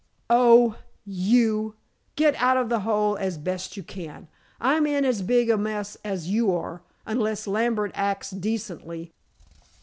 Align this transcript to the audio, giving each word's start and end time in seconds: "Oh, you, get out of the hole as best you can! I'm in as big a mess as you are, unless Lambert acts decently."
"Oh, 0.31 0.77
you, 1.05 1.75
get 2.15 2.33
out 2.41 2.57
of 2.57 2.69
the 2.69 2.79
hole 2.79 3.15
as 3.17 3.37
best 3.37 3.77
you 3.77 3.83
can! 3.83 4.29
I'm 4.59 4.87
in 4.87 5.05
as 5.05 5.21
big 5.21 5.47
a 5.47 5.57
mess 5.59 5.95
as 6.03 6.27
you 6.27 6.51
are, 6.55 6.81
unless 7.05 7.45
Lambert 7.45 7.91
acts 7.93 8.31
decently." 8.31 9.13